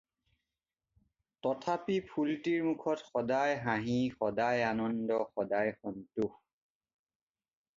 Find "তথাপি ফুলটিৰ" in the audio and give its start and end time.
1.47-2.63